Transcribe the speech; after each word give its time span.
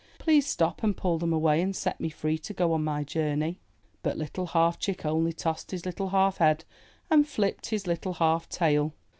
Please 0.17 0.47
stop 0.47 0.81
and 0.81 0.97
pull 0.97 1.19
them 1.19 1.31
away, 1.31 1.61
and 1.61 1.75
set 1.75 2.01
me 2.01 2.09
free 2.09 2.39
to 2.39 2.55
go 2.55 2.73
on 2.73 2.83
my 2.83 3.03
journey/' 3.03 3.57
But 4.01 4.17
Little 4.17 4.47
Half 4.47 4.79
Chick 4.79 5.05
only 5.05 5.31
tossed 5.31 5.69
his 5.69 5.85
little 5.85 6.09
half 6.09 6.37
head 6.37 6.65
and 7.11 7.27
flipped 7.27 7.67
his 7.67 7.85
little 7.85 8.13
half 8.13 8.49
tail! 8.49 8.95